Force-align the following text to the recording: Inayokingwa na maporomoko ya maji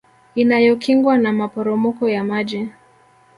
Inayokingwa 0.35 1.17
na 1.17 1.33
maporomoko 1.33 2.09
ya 2.09 2.23
maji 2.23 2.69